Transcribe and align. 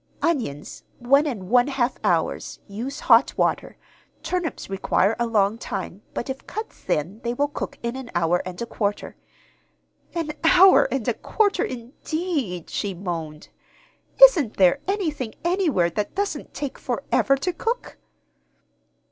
"Onions, 0.23 0.83
one 0.97 1.27
and 1.27 1.47
one 1.47 1.67
half 1.67 1.97
hours. 2.03 2.57
Use 2.67 3.01
hot 3.01 3.37
water. 3.37 3.77
Turnips 4.23 4.67
require 4.67 5.15
a 5.19 5.27
long 5.27 5.59
time, 5.59 6.01
but 6.15 6.27
if 6.27 6.47
cut 6.47 6.73
thin 6.73 7.21
they 7.23 7.35
will 7.35 7.49
cook 7.49 7.77
in 7.83 7.95
an 7.95 8.09
hour 8.15 8.41
and 8.43 8.59
a 8.63 8.65
quarter." 8.65 9.15
"An 10.15 10.31
hour 10.43 10.85
and 10.91 11.07
a 11.07 11.13
quarter, 11.13 11.63
indeed!" 11.63 12.67
she 12.71 12.95
moaned. 12.95 13.49
"Isn't 14.19 14.57
there 14.57 14.79
anything 14.87 15.35
anywhere 15.43 15.91
that 15.91 16.15
doesn't 16.15 16.55
take 16.55 16.79
forever 16.79 17.37
to 17.37 17.53
cook?" 17.53 17.99